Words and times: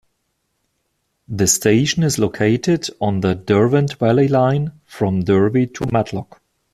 The 1.27 1.45
station 1.45 2.01
is 2.01 2.17
located 2.17 2.89
on 2.99 3.19
the 3.19 3.35
Derwent 3.35 3.97
Valley 3.99 4.27
Line 4.27 4.71
from 4.83 5.23
Derby 5.25 5.67
to 5.67 5.85
Matlock. 5.91 6.41